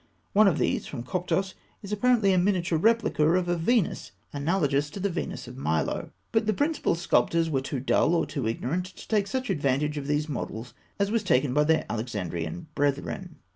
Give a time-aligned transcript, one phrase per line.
[0.33, 1.53] One of these, from Coptos,
[1.83, 6.09] is apparently a miniature replica of a Venus analogous to the Venus of Milo.
[6.31, 10.07] But the provincial sculptors were too dull, or too ignorant, to take such advantage of
[10.07, 13.35] these models as was taken by their Alexandrian brethren.